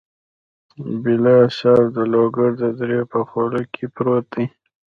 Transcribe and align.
بالا 1.01 1.33
حصار 1.45 1.81
د 1.95 1.97
لوګر 2.13 2.49
د 2.61 2.63
درې 2.79 2.99
په 3.11 3.19
خوله 3.29 3.61
کې 3.73 3.85
پروت 3.95 4.25
دی. 4.33 4.45